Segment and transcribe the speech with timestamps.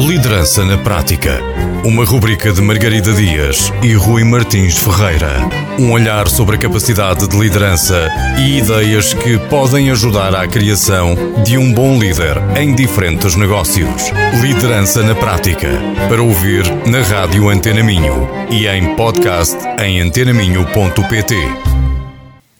[0.00, 1.40] Liderança na Prática.
[1.84, 5.30] Uma rubrica de Margarida Dias e Rui Martins Ferreira.
[5.78, 8.08] Um olhar sobre a capacidade de liderança
[8.38, 14.10] e ideias que podem ajudar à criação de um bom líder em diferentes negócios.
[14.40, 15.68] Liderança na Prática.
[16.08, 21.36] Para ouvir na Rádio Antena Minho e em podcast em antenaminho.pt.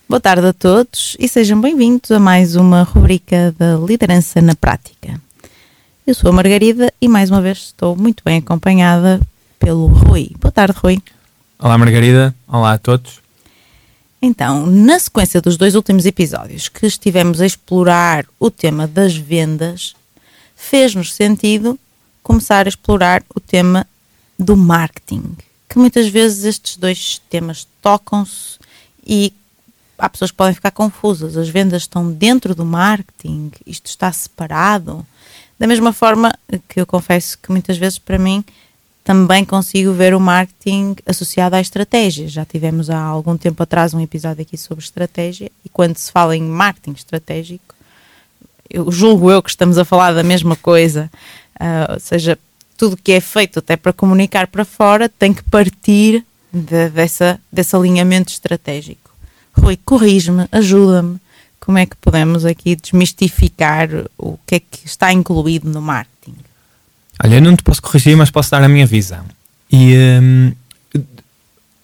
[0.06, 5.29] Boa tarde a todos e sejam bem-vindos a mais uma rubrica da Liderança na Prática.
[6.10, 9.20] Eu sou a Margarida e mais uma vez estou muito bem acompanhada
[9.60, 10.32] pelo Rui.
[10.40, 11.00] Boa tarde, Rui.
[11.56, 12.34] Olá, Margarida.
[12.48, 13.20] Olá a todos.
[14.20, 19.94] Então, na sequência dos dois últimos episódios que estivemos a explorar o tema das vendas,
[20.56, 21.78] fez-nos sentido
[22.24, 23.86] começar a explorar o tema
[24.36, 25.36] do marketing,
[25.68, 28.58] que muitas vezes estes dois temas tocam-se
[29.06, 29.32] e
[29.96, 31.36] há pessoas que podem ficar confusas.
[31.36, 35.06] As vendas estão dentro do marketing, isto está separado.
[35.60, 36.34] Da mesma forma
[36.70, 38.42] que eu confesso que muitas vezes para mim
[39.04, 42.26] também consigo ver o marketing associado à estratégia.
[42.28, 46.34] Já tivemos há algum tempo atrás um episódio aqui sobre estratégia e quando se fala
[46.34, 47.74] em marketing estratégico,
[48.70, 51.10] eu julgo eu que estamos a falar da mesma coisa,
[51.60, 52.38] uh, ou seja,
[52.78, 57.76] tudo que é feito até para comunicar para fora tem que partir de, dessa, desse
[57.76, 59.10] alinhamento estratégico.
[59.52, 61.20] Rui, corrige-me, ajuda-me
[61.60, 66.34] como é que podemos aqui desmistificar o que é que está incluído no marketing?
[67.22, 69.24] Olha, eu não te posso corrigir, mas posso dar a minha visão.
[69.70, 70.52] E hum,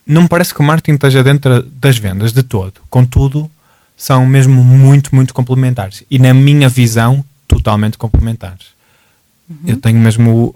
[0.06, 2.74] não me parece que o marketing esteja dentro das vendas de todo.
[2.88, 3.50] Contudo,
[3.96, 6.04] são mesmo muito, muito complementares.
[6.10, 8.66] E na minha visão, totalmente complementares.
[9.48, 9.56] Uhum.
[9.66, 10.54] Eu tenho mesmo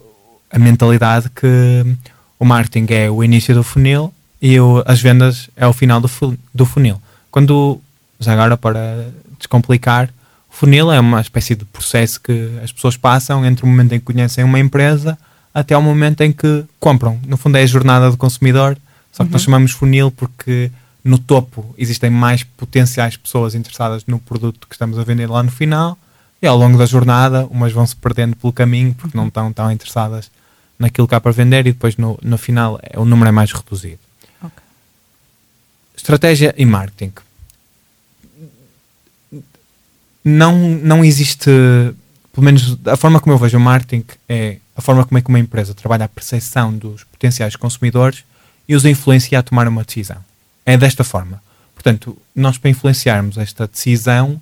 [0.51, 1.97] a mentalidade que
[2.39, 6.11] o marketing é o início do funil e eu, as vendas é o final do,
[6.55, 7.01] do funil.
[7.31, 7.81] Quando
[8.21, 10.11] já agora, para descomplicar,
[10.51, 13.99] o funil é uma espécie de processo que as pessoas passam entre o momento em
[13.99, 15.19] que conhecem uma empresa
[15.55, 17.19] até o momento em que compram.
[17.27, 18.77] No fundo, é a jornada do consumidor,
[19.11, 19.33] só que uhum.
[19.33, 20.71] nós chamamos funil porque
[21.03, 25.51] no topo existem mais potenciais pessoas interessadas no produto que estamos a vender lá no
[25.51, 25.97] final
[26.43, 29.73] e ao longo da jornada umas vão se perdendo pelo caminho porque não estão tão
[29.73, 30.31] interessadas
[30.79, 33.51] naquilo que há para vender e depois no, no final é, o número é mais
[33.51, 33.99] reduzido.
[34.43, 34.63] Okay.
[35.97, 37.13] Estratégia e marketing
[40.25, 41.51] não, não existe,
[42.33, 45.29] pelo menos a forma como eu vejo o marketing é a forma como é que
[45.29, 48.25] uma empresa trabalha a percepção dos potenciais consumidores
[48.69, 50.19] e os influencia a tomar uma decisão.
[50.65, 51.43] É desta forma.
[51.75, 54.41] Portanto, nós para influenciarmos esta decisão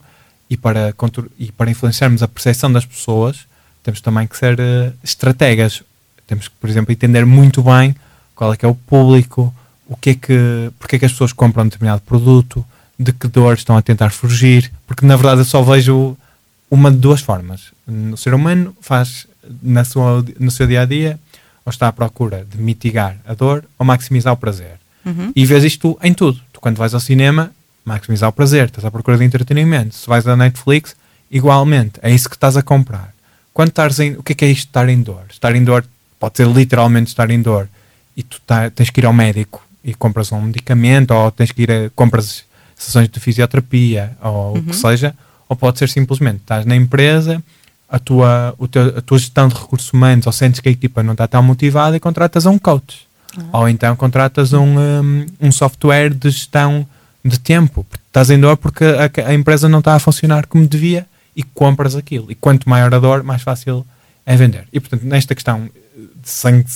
[0.51, 0.95] e para,
[1.39, 3.47] e para influenciarmos a percepção das pessoas,
[3.83, 5.83] temos também que ser uh, estrategas.
[6.27, 7.95] Temos que, por exemplo, entender muito bem
[8.35, 9.55] qual é que é o público,
[9.87, 12.65] o que é que, porque é que as pessoas compram um determinado produto,
[12.99, 16.17] de que dor estão a tentar fugir, porque na verdade eu só vejo
[16.71, 17.73] uma de duas formas.
[18.13, 19.27] O ser humano faz
[19.63, 21.19] na sua, no seu dia a dia
[21.65, 24.79] ou está à procura de mitigar a dor ou maximizar o prazer.
[25.05, 25.33] Uhum.
[25.35, 26.41] E vês isto em tudo.
[26.53, 27.53] Tu, quando vais ao cinema,
[27.85, 29.95] maximizar o prazer, estás à procura de entretenimento.
[29.95, 30.97] Se vais à Netflix,
[31.31, 33.15] igualmente, é isso que estás a comprar.
[33.55, 34.13] Quando estás em.
[34.17, 35.25] O que é que é isto de estar em dor?
[35.31, 35.85] Estar em dor
[36.19, 37.69] pode ser literalmente estar em dor
[38.17, 41.63] e tu tá, tens que ir ao médico e compras um medicamento ou tens que
[41.63, 42.45] ir a, compras
[42.79, 44.59] sessões de fisioterapia ou uhum.
[44.59, 45.15] o que seja,
[45.49, 47.43] ou pode ser simplesmente estás na empresa,
[47.89, 51.03] a tua, o teu, a tua gestão de recursos humanos ou sentes que a equipa
[51.03, 53.07] não está tão motivada e contratas um coach.
[53.37, 53.49] Uhum.
[53.53, 56.87] Ou então contratas um, um, um, software de gestão
[57.25, 57.85] de tempo.
[58.07, 61.97] Estás em dor porque a, a, empresa não está a funcionar como devia e compras
[61.97, 62.31] aquilo.
[62.31, 63.87] E quanto maior a dor, mais fácil
[64.25, 64.67] é vender.
[64.73, 65.69] E portanto, nesta questão
[66.23, 66.67] de sangue,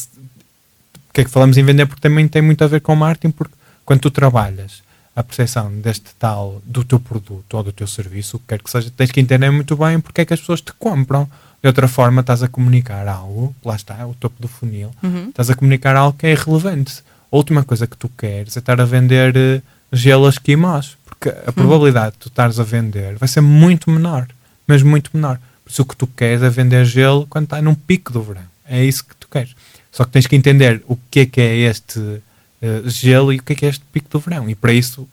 [1.12, 1.86] que é que falamos em vender?
[1.86, 4.82] Porque também tem muito a ver com marketing, porque quando tu trabalhas
[5.14, 8.70] a percepção deste tal do teu produto ou do teu serviço, o que quer que
[8.70, 11.28] seja, tens que entender muito bem porque é que as pessoas te compram.
[11.62, 15.28] De outra forma, estás a comunicar algo, lá está, o topo do funil, uhum.
[15.28, 17.04] estás a comunicar algo que é irrelevante.
[17.30, 19.62] A última coisa que tu queres é estar a vender uh,
[19.92, 21.52] gelo esquimós, porque a uhum.
[21.52, 24.26] probabilidade de tu estares a vender vai ser muito menor,
[24.66, 25.38] mas muito menor.
[25.64, 28.42] Por isso o que tu queres é vender gelo quando está num pico do verão.
[28.68, 29.54] É isso que tu queres.
[29.92, 32.20] Só que tens que entender o que é que é este
[32.62, 34.48] uh, gelo e o que é, que é este pico do verão.
[34.48, 35.08] E para isso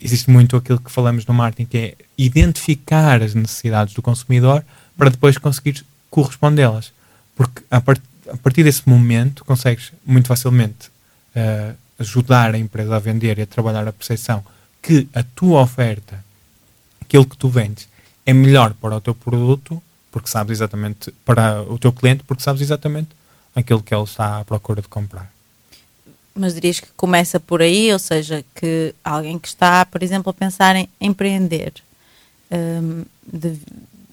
[0.00, 4.64] existe muito aquilo que falamos no marketing, que é identificar as necessidades do consumidor
[4.96, 6.92] para depois conseguir correspondê-las.
[7.34, 8.00] Porque a, part
[8.30, 10.88] a, partir desse momento consegues muito facilmente
[11.34, 14.44] uh, ajudar a empresa a vender e a trabalhar a percepção
[14.80, 16.22] que a tua oferta,
[17.00, 17.88] aquilo que tu vendes,
[18.26, 22.60] é melhor para o teu produto, porque sabes exatamente, para o teu cliente, porque sabes
[22.60, 23.10] exatamente
[23.54, 25.30] aquilo que ele está à procura de comprar.
[26.34, 30.32] Mas dirias que começa por aí, ou seja, que alguém que está, por exemplo, a
[30.34, 31.74] pensar em empreender
[32.50, 33.58] um, de,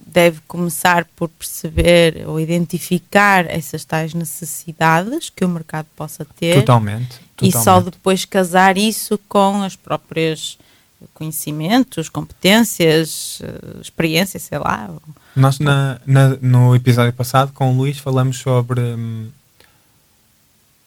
[0.06, 6.56] deve começar por perceber ou identificar essas tais necessidades que o mercado possa ter.
[6.56, 7.20] Totalmente.
[7.42, 7.64] E totalmente.
[7.64, 10.58] só depois casar isso com as próprias
[11.14, 14.90] conhecimentos, competências, eh, experiências, sei lá.
[15.36, 18.82] Nós, na, na- no episódio passado, com o Luís, falamos sobre.
[18.82, 19.30] hum,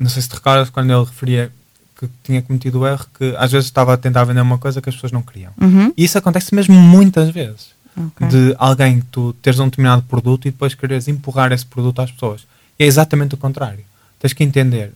[0.03, 1.53] não sei se te recordas quando ele referia
[1.99, 4.89] que tinha cometido o erro, que às vezes estava a tentar vender uma coisa que
[4.89, 5.53] as pessoas não queriam.
[5.61, 5.93] Uhum.
[5.97, 7.71] E isso acontece mesmo muitas vezes.
[7.97, 8.27] Ok.
[8.27, 12.11] De alguém que tu teres um determinado produto e depois quereres empurrar esse produto às
[12.11, 12.47] pessoas.
[12.79, 13.85] E é exatamente o contrário.
[14.19, 14.93] Tens que entender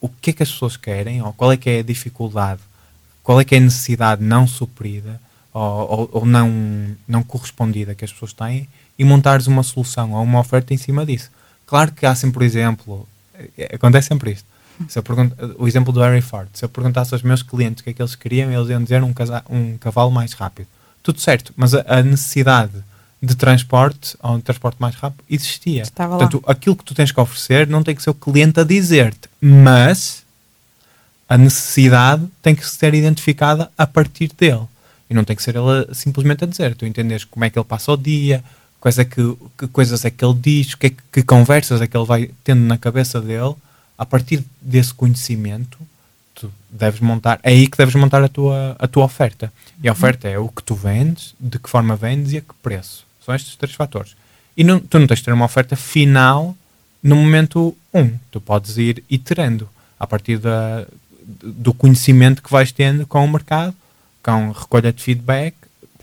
[0.00, 2.60] o que é que as pessoas querem, ou qual é que é a dificuldade,
[3.22, 5.20] qual é que é a necessidade não suprida
[5.52, 8.68] ou, ou, ou não, não correspondida que as pessoas têm
[8.98, 11.30] e montares uma solução ou uma oferta em cima disso.
[11.66, 13.08] Claro que há sempre, por exemplo,
[13.72, 14.46] acontece sempre isto.
[14.88, 17.84] Se eu pergunto, o exemplo do Harry Ford, se eu perguntasse aos meus clientes o
[17.84, 20.68] que é que eles queriam, eles iam dizer um, casa- um cavalo mais rápido.
[21.02, 22.72] Tudo certo, mas a, a necessidade
[23.20, 25.82] de transporte, ou um transporte mais rápido, existia.
[25.82, 26.18] Estava lá.
[26.18, 29.28] Portanto, aquilo que tu tens que oferecer não tem que ser o cliente a dizer-te,
[29.40, 30.22] mas
[31.28, 34.62] a necessidade tem que ser identificada a partir dele.
[35.10, 36.74] E não tem que ser ele simplesmente a dizer.
[36.76, 38.44] Tu entendes como é que ele passa o dia,
[38.80, 41.86] quais é que, que coisas é que ele diz, que, é que, que conversas é
[41.86, 43.54] que ele vai tendo na cabeça dele.
[43.96, 45.78] A partir desse conhecimento,
[46.34, 49.52] tu deves montar, é aí que deves montar a tua, a tua oferta.
[49.82, 52.54] E a oferta é o que tu vendes, de que forma vendes e a que
[52.62, 53.04] preço.
[53.24, 54.16] São estes três fatores.
[54.56, 56.56] E não, tu não tens de ter uma oferta final
[57.02, 58.12] no momento um.
[58.30, 60.86] Tu podes ir iterando a partir da,
[61.42, 63.74] do conhecimento que vais tendo com o mercado,
[64.22, 65.54] com recolha de feedback,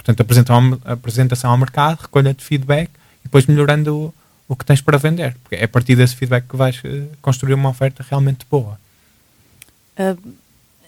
[0.05, 2.91] portanto, apresentação, apresentação ao mercado, recolha de feedback
[3.21, 4.13] e depois melhorando o,
[4.47, 5.35] o que tens para vender.
[5.41, 8.79] Porque é a partir desse feedback que vais eh, construir uma oferta realmente boa.
[9.97, 10.15] Ah,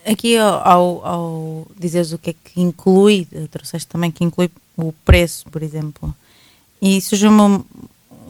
[0.06, 4.94] aqui ao, ao, dizeres o que é que inclui, eh, trouxeste também que inclui o
[5.04, 6.16] preço, por exemplo.
[6.80, 7.66] E surge uma,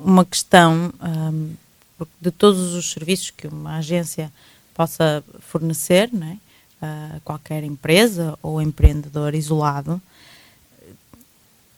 [0.02, 1.50] uma questão ahm,
[1.98, 4.32] porque de todos os serviços que uma agência
[4.74, 6.38] possa fornecer, não é?
[6.80, 10.00] a qualquer empresa ou empreendedor isolado,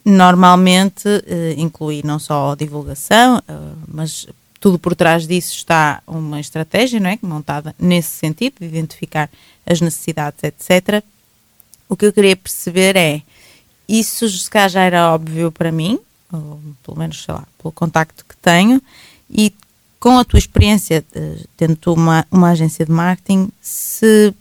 [0.09, 3.53] normalmente eh, inclui não só a divulgação, eh,
[3.87, 4.27] mas
[4.59, 7.19] tudo por trás disso está uma estratégia, não é?
[7.21, 9.29] Montada nesse sentido, de identificar
[9.65, 11.03] as necessidades, etc.
[11.87, 13.21] O que eu queria perceber é,
[13.87, 15.99] isso se calhar já era óbvio para mim,
[16.31, 18.81] ou pelo menos, sei lá, pelo contacto que tenho,
[19.29, 19.53] e
[19.99, 24.33] com a tua experiência, eh, tendo tu uma, uma agência de marketing, se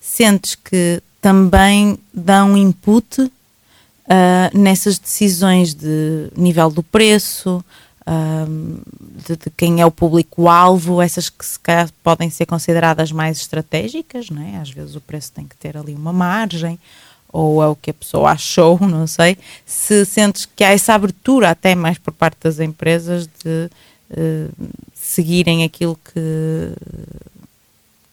[0.00, 3.30] sentes que também dá um input
[4.08, 7.64] ah, nessas decisões de nível do preço,
[8.06, 8.46] ah,
[9.26, 14.30] de, de quem é o público-alvo, essas que se calhar podem ser consideradas mais estratégicas,
[14.30, 14.56] não é?
[14.58, 16.78] às vezes o preço tem que ter ali uma margem,
[17.32, 19.36] ou é o que a pessoa achou, não sei.
[19.66, 23.70] Se sentes que há essa abertura até mais por parte das empresas de
[24.10, 24.48] eh,
[24.94, 26.72] seguirem aquilo que,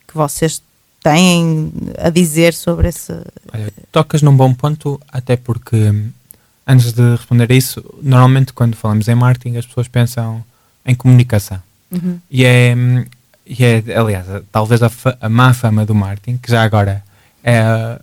[0.08, 0.62] que vocês
[1.04, 3.12] têm a dizer sobre esse.
[3.54, 6.10] Olha, tocas num bom ponto, até porque hum,
[6.66, 10.44] antes de responder a isso, normalmente quando falamos em marketing as pessoas pensam
[10.86, 11.60] em comunicação.
[12.30, 13.04] E é, hum,
[13.46, 14.90] e é aliás, talvez a,
[15.20, 17.04] a má fama do marketing, que já agora
[17.44, 18.00] é a,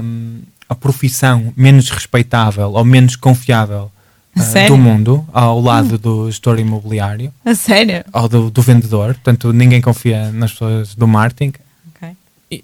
[0.00, 3.90] hum, a profissão menos respeitável ou menos confiável
[4.34, 4.70] Sério?
[4.74, 8.02] do mundo, ao lado do gestor imobiliário A sério?
[8.14, 9.12] ou do, do vendedor.
[9.12, 11.52] Portanto, ninguém confia nas pessoas do marketing.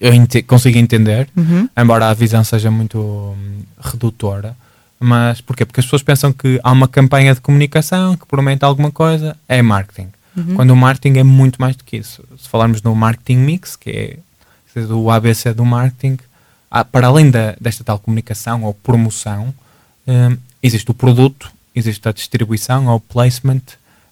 [0.00, 1.68] Eu ente- consigo entender, Uhum.
[1.76, 4.56] embora a visão seja muito hum, redutora.
[5.00, 5.64] Mas porquê?
[5.64, 9.62] Porque as pessoas pensam que há uma campanha de comunicação que promete alguma coisa, é
[9.62, 10.08] marketing.
[10.54, 12.22] Quando o marketing é muito mais do que isso.
[12.40, 14.18] Se falarmos no marketing mix, que é
[14.92, 16.16] o ABC do marketing,
[16.70, 19.52] há- para além da, desta tal comunicação ou promoção,
[20.06, 23.62] hum, existe o produto, existe a distribuição ou placement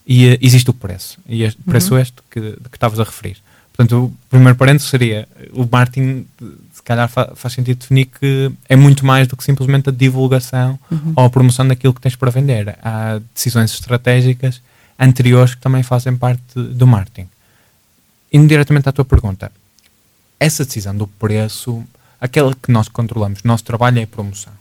[0.07, 1.19] e eh, existe o preço.
[1.29, 3.37] E este preço este que, que estavas a referir.
[3.77, 6.27] Portanto, o primeiro parênteses seria o marketing,
[6.73, 10.79] se calhar fa- faz sentido definir que é muito mais do que simplesmente a divulgação
[11.15, 12.77] ou a promoção daquilo que tens para vender.
[12.83, 14.63] Há decisões estratégicas
[14.99, 17.29] anteriores que também fazem parte do marketing.
[18.33, 19.53] Indo diretamente à tua pergunta,
[20.41, 21.85] essa decisão do preço,
[22.19, 24.53] aquela que nós controlamos, o nosso trabalho é a promoção.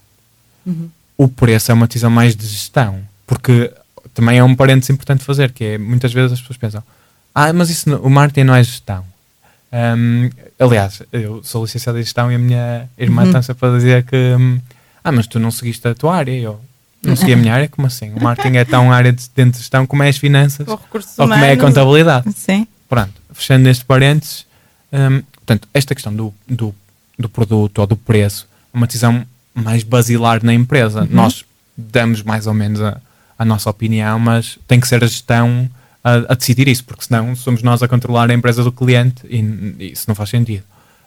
[1.16, 3.72] O preço é uma decisão mais de gestão, porque
[4.12, 6.82] também é um parênteses importante fazer, que é muitas vezes as pessoas pensam,
[7.38, 9.04] ah, mas isso não- o marketing não é gestão.
[9.70, 14.04] Hum, aliás, eu sou licenciado em gestão e a minha irmã está sempre a dizer
[14.04, 14.58] que hum,
[15.04, 16.32] ah, mas tu não seguiste a tua área.
[16.32, 16.58] Eu
[17.02, 18.10] não segui a minha área, como assim?
[18.14, 21.28] O marketing é tão área de, dentro de gestão como é as finanças Ou ou
[21.28, 22.32] como é a contabilidade.
[22.32, 22.66] Sim.
[22.88, 24.46] Pronto, fechando este parênteses,
[24.90, 26.74] hum, portanto, esta questão do, do,
[27.18, 31.06] do produto ou do preço é uma decisão mais basilar na empresa.
[31.10, 31.44] Nós
[31.76, 32.98] damos mais ou menos a,
[33.38, 35.68] a nossa opinião, mas tem que ser a gestão
[36.06, 39.90] a, a decidir isso, porque senão somos nós a controlar a empresa do cliente e,
[39.92, 40.62] isso não faz sentido.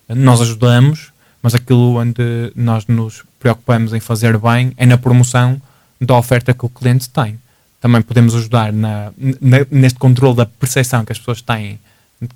[0.10, 5.62] Nós ajudamos, mas aquilo onde nós nos preocupamos em fazer bem é na promoção
[6.02, 7.40] da oferta que o cliente tem.
[7.80, 11.80] Também podemos ajudar na, na, neste controle da percepção que as pessoas têm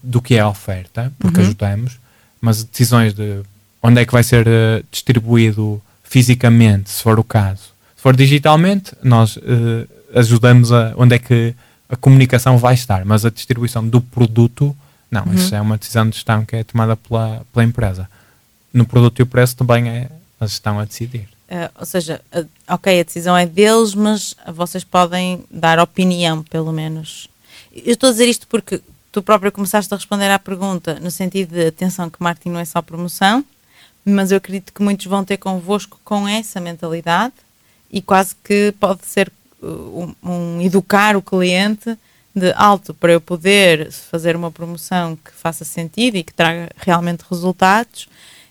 [0.01, 1.45] do que é a oferta, porque uhum.
[1.45, 1.99] ajudamos,
[2.39, 3.41] mas decisões de
[3.81, 7.73] onde é que vai ser uh, distribuído fisicamente, se for o caso.
[7.97, 9.41] Se for digitalmente, nós uh,
[10.15, 11.53] ajudamos a onde é que
[11.93, 14.75] a comunicação vai estar, mas a distribuição do produto,
[15.11, 15.33] não, uhum.
[15.35, 18.09] isso é uma decisão de gestão que é tomada pela, pela empresa.
[18.73, 20.09] No produto e o preço também é
[20.39, 21.29] a gestão a decidir.
[21.47, 26.73] Uh, ou seja, uh, ok, a decisão é deles, mas vocês podem dar opinião, pelo
[26.73, 27.29] menos.
[27.71, 28.81] Eu estou a dizer isto porque
[29.11, 32.65] tu próprio começaste a responder à pergunta no sentido de atenção que marketing não é
[32.65, 33.45] só promoção,
[34.03, 37.35] mas eu acredito que muitos vão ter convosco com essa mentalidade
[37.91, 39.31] e quase que pode ser
[39.63, 41.97] um, um educar o cliente
[42.35, 47.23] de alto para eu poder fazer uma promoção que faça sentido e que traga realmente
[47.29, 48.09] resultados,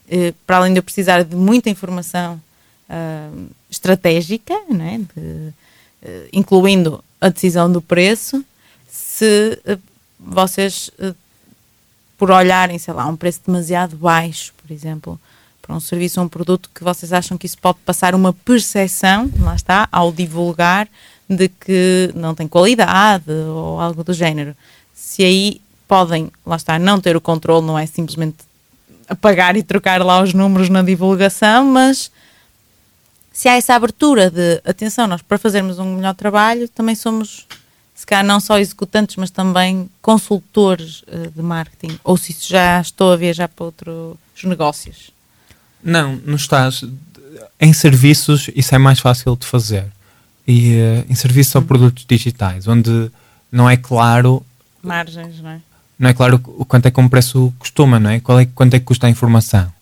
[0.09, 2.41] eh, para além de eu precisar de muita informação
[2.89, 4.99] uh, estratégica, é?
[4.99, 8.45] de, uh, incluindo a decisão do preço,
[8.89, 9.79] se uh,
[10.21, 10.91] vocês,
[12.17, 15.21] por olharem, sei lá, um preço demasiado baixo, por exemplo,
[15.63, 19.31] para um serviço ou um produto que vocês acham que isso pode passar uma percepção,
[19.39, 20.89] lá está, ao divulgar,
[21.29, 24.57] de que não tem qualidade ou algo do género.
[24.93, 28.39] Se aí podem, lá está, não ter o controle, não é simplesmente
[29.09, 32.11] apagar e trocar lá os números na divulgação, mas
[33.33, 37.47] se há essa abertura de atenção, nós para fazermos um melhor trabalho também somos,
[37.95, 42.81] se calhar, não só executantes, mas também consultores uh, de marketing, ou se isso já
[42.81, 45.11] estou a viajar para outros negócios.
[45.83, 46.85] Não, não estás.
[47.61, 49.87] Em serviços, isso é mais fácil de fazer.
[50.47, 51.67] E uh, em serviços ou hum.
[51.67, 53.11] produtos digitais, onde
[53.51, 54.45] não é claro.
[54.83, 55.61] Margens, não é?
[55.99, 58.19] Não é claro o quanto é que um preço costuma, não é?
[58.19, 59.73] Qual é quanto é que custa a informação?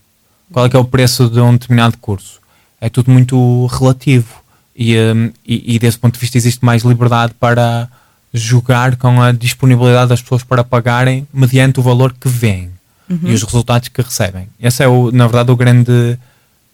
[0.52, 2.40] Qual é que é o preço de um determinado curso?
[2.80, 4.42] é tudo muito relativo
[4.74, 7.88] e, um, e, e, desse ponto de vista existe mais liberdade para
[8.32, 12.70] jogar com a disponibilidade das pessoas para pagarem mediante o valor que vêm
[13.10, 13.18] uhum.
[13.24, 14.48] e os resultados que recebem.
[14.60, 16.18] Esse é, o, na verdade, o grande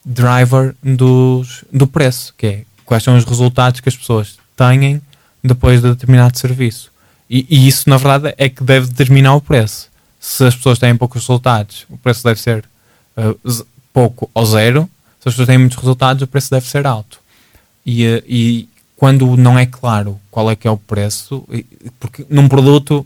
[0.04, 5.00] driver dos, do preço, que é quais são os resultados que as pessoas têm
[5.42, 6.92] depois de determinado serviço.
[7.28, 9.88] E, e, isso, na verdade, é que deve determinar o preço.
[10.20, 12.64] Se as pessoas têm poucos resultados, o preço deve ser
[13.16, 14.88] uh, pouco ou zero
[15.26, 17.18] se as pessoas têm muitos resultados, o preço deve ser alto.
[17.84, 21.44] E, eh, e quando não é claro qual é que é o preço,
[21.98, 23.04] porque num produto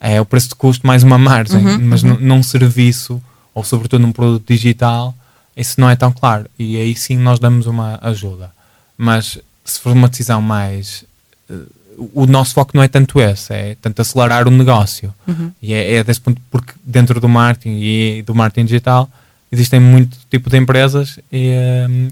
[0.00, 2.16] é o preço de custo mais uma margem, uhum, mas uhum.
[2.18, 3.22] num serviço,
[3.54, 5.14] ou sobretudo num produto digital,
[5.54, 6.46] isso não é tão claro.
[6.58, 8.50] E aí sim nós damos uma ajuda.
[8.96, 11.04] Mas se for uma decisão mais.
[11.48, 11.66] Uh,
[12.14, 15.14] o nosso foco não é tanto esse, é tanto acelerar o negócio.
[15.28, 15.52] Uhum.
[15.60, 19.10] E é, é desse ponto, porque dentro do marketing e do marketing digital
[19.52, 21.52] existem muito tipo de empresas e
[21.90, 22.08] um,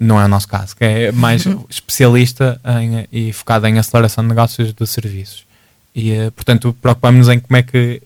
[0.00, 1.64] não é o nosso caso, que é mais uhum.
[1.68, 5.45] especialista em, e focada em aceleração de negócios de serviços.
[5.96, 8.02] E, uh, portanto, preocupamos-nos em como é que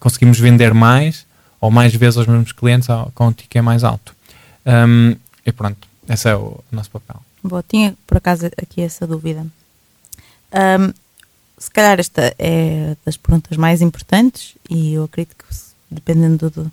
[0.00, 1.24] conseguimos vender mais
[1.60, 4.14] ou mais vezes aos mesmos clientes com um ticket mais alto.
[4.66, 5.16] Um,
[5.46, 7.22] e pronto, esse é o nosso papel.
[7.42, 9.46] Boa, tinha por acaso aqui essa dúvida.
[10.52, 10.92] Um,
[11.56, 15.44] se calhar esta é das perguntas mais importantes e eu acredito que
[15.90, 16.72] dependendo do,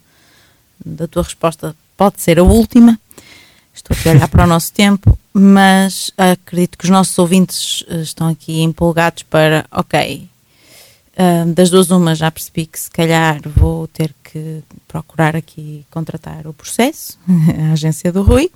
[0.85, 2.99] da tua resposta pode ser a última.
[3.73, 8.01] Estou aqui a olhar para o nosso tempo, mas acredito que os nossos ouvintes eh,
[8.01, 10.29] estão aqui empolgados para, ok,
[11.53, 16.53] das duas uma já percebi que se calhar vou ter que procurar aqui contratar o
[16.53, 17.17] processo,
[17.69, 18.51] a agência do Rui.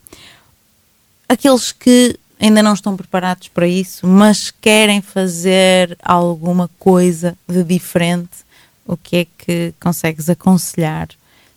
[1.28, 8.40] Aqueles que ainda não estão preparados para isso, mas querem fazer alguma coisa de diferente,
[8.86, 11.10] o que é que consegues aconselhar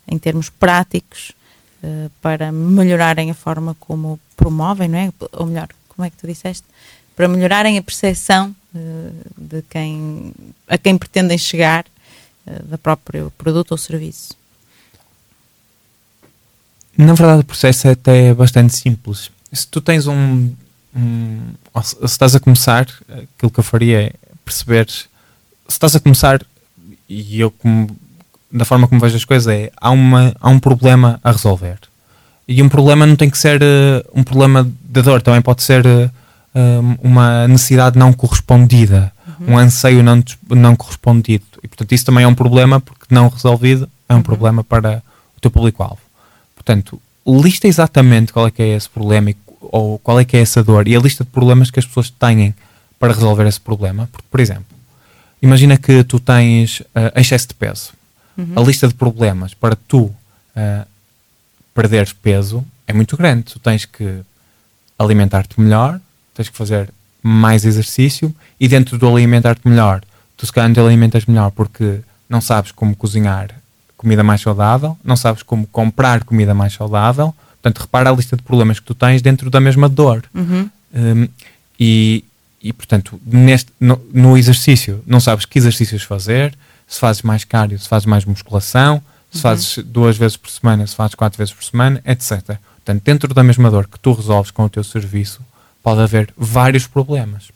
[0.06, 1.32] em termos práticos
[1.82, 5.12] uh, para melhorarem a forma como promovem, não é?
[5.32, 6.64] Ou melhor, como é que tu disseste?
[7.16, 10.32] Para melhorarem a percepção uh, de quem,
[10.66, 11.84] a quem pretendem chegar
[12.46, 14.36] uh, da próprio produto ou serviço.
[16.96, 19.30] Na verdade, o processo é até bastante simples.
[19.52, 20.52] Se tu tens um,
[20.94, 21.40] um
[21.82, 24.12] se estás a começar, aquilo que eu faria é
[24.44, 25.08] perceber se
[25.68, 26.44] estás a começar
[27.08, 27.96] e eu como
[28.52, 31.78] da forma como vejo as coisas, é há, uma, há um problema a resolver.
[32.46, 35.86] E um problema não tem que ser uh, um problema de dor, também pode ser
[35.86, 36.10] uh,
[37.02, 39.54] uma necessidade não correspondida, uhum.
[39.54, 41.44] um anseio não, não correspondido.
[41.62, 44.22] E portanto, isso também é um problema, porque não resolvido é um uhum.
[44.22, 45.02] problema para
[45.36, 46.00] o teu público-alvo.
[46.54, 50.40] Portanto, lista exatamente qual é que é esse problema e ou qual é que é
[50.40, 52.54] essa dor e a lista de problemas que as pessoas têm
[52.98, 54.08] para resolver esse problema.
[54.10, 54.64] Porque, por exemplo,
[55.40, 57.92] imagina que tu tens uh, excesso de peso.
[58.36, 58.52] Uhum.
[58.56, 60.86] A lista de problemas para tu uh,
[61.74, 63.44] perderes peso é muito grande.
[63.44, 64.20] Tu tens que
[64.98, 66.00] alimentar-te melhor,
[66.34, 70.02] tens que fazer mais exercício e dentro do alimentar-te melhor,
[70.36, 73.50] tu se calhar te alimentas melhor porque não sabes como cozinhar
[74.02, 77.32] comida mais saudável, não sabes como comprar comida mais saudável.
[77.62, 80.24] Portanto, repara a lista de problemas que tu tens dentro da mesma dor.
[80.34, 80.68] Uhum.
[80.92, 81.28] Um,
[81.78, 82.24] e,
[82.60, 86.52] e, portanto, neste, no, no, exercício, não sabes que exercícios fazer,
[86.88, 89.42] se fazes mais cardio, se fazes mais musculação, se uhum.
[89.42, 92.58] fazes duas vezes por semana, se fazes quatro vezes por semana, etc.
[92.84, 95.40] Portanto, dentro da mesma dor que tu resolves com o teu serviço,
[95.82, 97.50] pode haver vários problemas.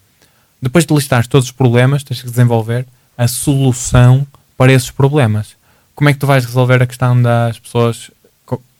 [0.60, 5.56] Depois de listar todos os problemas, tens que desenvolver a solução para esses problemas.
[5.94, 8.10] Como é que tu vais resolver a questão das pessoas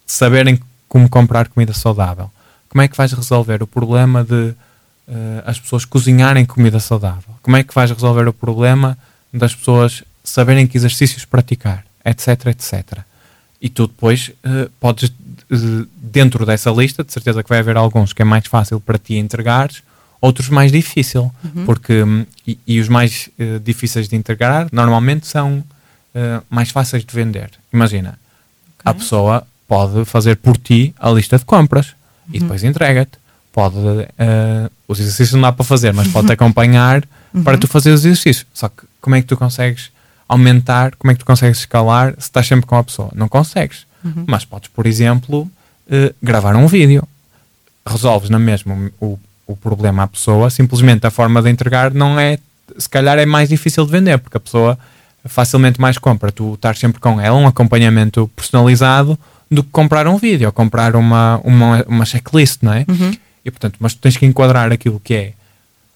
[0.07, 2.31] saberem como comprar comida saudável?
[2.69, 4.55] Como é que vais resolver o problema de
[5.09, 7.35] uh, as pessoas cozinharem comida saudável?
[7.43, 8.99] Como é que vais resolver o problema
[9.33, 11.85] das pessoas saberem que exercícios praticar?
[12.05, 12.99] Etc, etc.
[13.66, 18.12] E tu depois uh, podes, uh, dentro dessa lista, de certeza que vai haver alguns
[18.12, 19.82] que é mais fácil para ti entregares,
[20.20, 21.32] outros mais difícil.
[21.42, 21.64] Uhum.
[21.66, 23.28] Porque, um, e, e, os mais
[23.64, 25.64] difíceis de entregar normalmente são
[26.49, 27.50] mais fáceis de vender.
[27.73, 28.18] Imagina,
[28.78, 28.92] okay.
[28.92, 32.35] a pessoa pode fazer por ti a lista de compras uhum.
[32.35, 33.18] e depois entrega-te.
[33.52, 37.04] Pode, uh, os exercícios não dá para fazer, mas pode-te acompanhar
[37.35, 37.42] uhum.
[37.42, 38.46] para tu fazer os exercícios.
[38.54, 39.90] Só que como é que tu consegues
[40.28, 43.11] aumentar, como é que tu consegues escalar se estás sempre com a pessoa?
[43.14, 43.87] Não consegues.
[44.04, 44.25] Uhum.
[44.26, 47.06] Mas podes, por exemplo, uh, gravar um vídeo.
[47.87, 52.38] Resolves na mesma o, o problema à pessoa, simplesmente a forma de entregar não é,
[52.76, 54.78] se calhar é mais difícil de vender, porque a pessoa
[55.25, 59.18] facilmente mais compra tu estar sempre com ela, um acompanhamento personalizado,
[59.50, 62.85] do que comprar um vídeo ou comprar uma, uma, uma checklist, não é?
[62.88, 63.12] Uhum.
[63.45, 65.33] E portanto, mas tu tens que enquadrar aquilo que é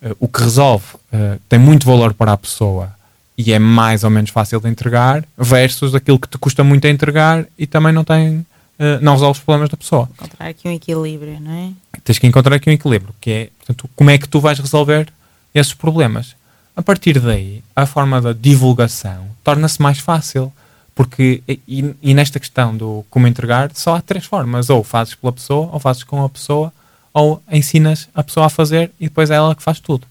[0.09, 2.93] uh, o que resolve, uh, tem muito valor para a pessoa
[3.41, 6.91] e é mais ou menos fácil de entregar, versus aquilo que te custa muito a
[6.91, 8.47] entregar e também não tem.
[8.79, 10.09] Uh, não resolve os problemas da pessoa.
[10.15, 11.71] Encontrar aqui um equilíbrio, não é?
[12.03, 15.09] Tens que encontrar aqui um equilíbrio, que é, portanto, como é que tu vais resolver
[15.55, 16.35] esses problemas.
[16.75, 20.53] A partir daí, a forma da divulgação torna-se mais fácil.
[20.95, 25.33] Porque, e, e, nesta questão do como entregar, só há três formas: ou fazes pela
[25.33, 26.73] pessoa, ou fazes com a pessoa,
[27.13, 30.07] ou ensinas a pessoa a fazer e depois é ela que faz tudo.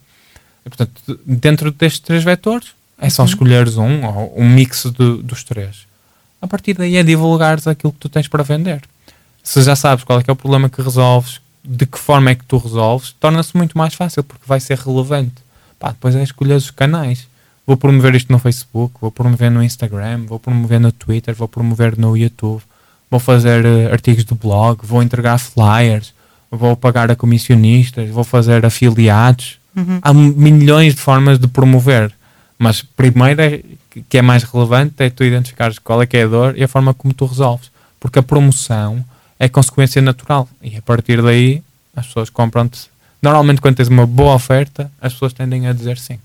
[0.65, 3.28] E, portanto, dentro destes três vetores, é só uhum.
[3.28, 5.88] escolheres um, ou um mix de, dos três.
[6.42, 8.82] A partir daí é divulgares aquilo que tu tens para vender.
[9.44, 12.46] Se já sabes qual é, é o problema que resolves, de que forma é que
[12.46, 15.36] tu resolves, torna-se muito mais fácil, porque vai ser relevante.
[15.78, 17.28] Pá, depois é escolher os canais
[17.70, 21.96] vou promover isto no Facebook, vou promover no Instagram, vou promover no Twitter, vou promover
[22.00, 22.64] no YouTube,
[23.12, 26.12] vou fazer uh, artigos de blog, vou entregar flyers,
[26.50, 29.60] vou pagar a comissionistas, vou fazer afiliados.
[29.76, 30.00] Uhum.
[30.02, 32.12] Há milhões de formas de promover,
[32.60, 33.63] mas primeiro é,
[34.08, 36.67] que é mais relevante é tu identificares qual é que é a dor e a
[36.67, 39.04] forma como tu resolves, porque a promoção
[39.39, 41.63] é consequência natural e a partir daí
[41.95, 42.89] as pessoas compram-te.
[43.22, 46.19] Normalmente, quando tens uma boa oferta, as pessoas tendem a dizer sim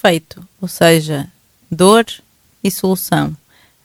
[0.00, 1.26] perfeito, ou seja,
[1.70, 2.06] dor
[2.64, 3.36] e solução.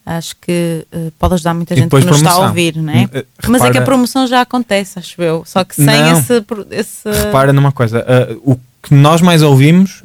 [0.06, 2.30] Acho que uh, pode ajudar muita e gente que nos promoção.
[2.30, 3.06] está a ouvir, não é?
[3.06, 5.44] Uh, Mas é que a promoção já acontece, acho eu.
[5.46, 7.12] Só que sem não, esse, esse.
[7.12, 10.04] Repara numa coisa: uh, o que nós mais ouvimos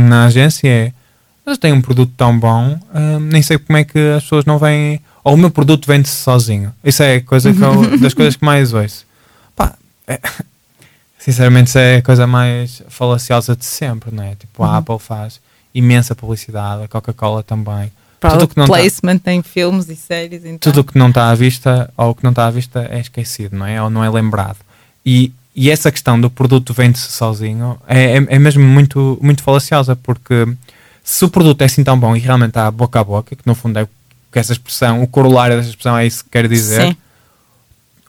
[0.00, 0.92] na agência é.
[1.44, 2.78] Mas eu tenho um produto tão bom,
[3.22, 5.00] nem sei como é que as pessoas não vêm.
[5.24, 6.74] Ou o meu produto vende-se sozinho.
[6.84, 9.06] Isso é coisa eu, das coisas que mais ouço.
[9.56, 9.74] Pá,
[10.06, 10.20] é,
[11.18, 14.34] sinceramente, isso é a coisa mais falaciosa de sempre, não é?
[14.34, 14.76] Tipo, a uhum.
[14.76, 15.40] Apple faz
[15.74, 17.90] imensa publicidade, a Coca-Cola também.
[18.20, 20.44] Tudo que não tá- placement tá, em filmes e séries.
[20.44, 20.72] Então.
[20.72, 23.56] Tudo o que não está à vista ou que não está à vista é esquecido,
[23.56, 23.80] não é?
[23.82, 24.58] Ou não é lembrado.
[25.06, 29.96] E, e essa questão do produto vende-se sozinho é, é, é, mesmo muito, muito falaciosa,
[29.96, 30.46] porque
[31.02, 33.56] se o produto é assim tão bom e realmente está boca a boca, que no
[33.56, 33.88] fundo é
[34.30, 36.96] que essa expressão, o corolário dessa expressão é isso que quer dizer, Sim.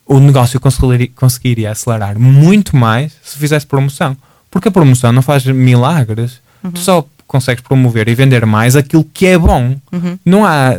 [0.05, 4.15] o negócio conseguiria, conseguiria acelerar muito mais se fizesse promoção.
[4.51, 6.39] Porque a promoção não faz milagres.
[6.63, 6.71] Uhum.
[6.71, 9.75] Tu só consegues promover e vender mais aquilo que é bom.
[9.91, 10.19] Uhum.
[10.23, 10.73] Não há.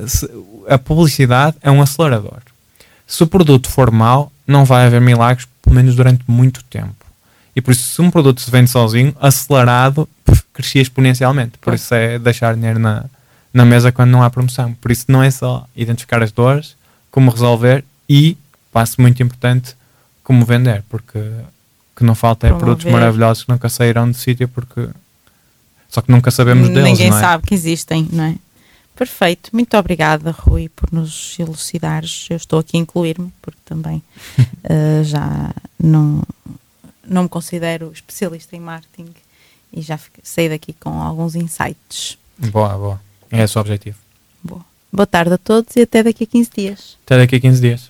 [0.68, 2.38] A publicidade é um acelerador.
[3.08, 7.06] Se o produto for mau, não vai haver milagres, pelo menos durante muito tempo.
[7.54, 10.08] E por isso, se um produto se vende sozinho, acelerado,
[10.52, 11.58] crescia exponencialmente.
[11.58, 13.04] Por isso é deixar dinheiro na,
[13.54, 14.74] na mesa quando não há promoção.
[14.74, 16.76] Por isso não é só identificar as dores,
[17.10, 18.36] como resolver e,
[18.72, 19.76] passo muito importante,
[20.24, 20.82] como vender.
[20.88, 21.20] Porque
[21.96, 24.88] que não falta é produtos maravilhosos que nunca saíram do sítio porque
[25.88, 26.84] só que nunca sabemos deles.
[26.84, 27.12] Ninguém é?
[27.12, 28.34] sabe que existem, não é?
[29.00, 29.48] Perfeito.
[29.54, 32.26] Muito obrigada, Rui, por nos elucidares.
[32.28, 34.02] Eu estou aqui a incluir-me, porque também
[34.38, 36.22] uh, já não,
[37.02, 39.14] não me considero especialista em marketing
[39.72, 42.18] e já saí daqui com alguns insights.
[42.36, 43.00] Boa, boa.
[43.30, 43.96] É esse o objetivo.
[44.44, 44.62] Boa.
[44.92, 46.98] Boa tarde a todos e até daqui a 15 dias.
[47.06, 47.89] Até daqui a 15 dias.